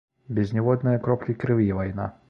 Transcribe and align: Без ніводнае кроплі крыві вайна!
Без 0.37 0.53
ніводнае 0.57 0.95
кроплі 1.05 1.37
крыві 1.45 1.73
вайна! 1.83 2.11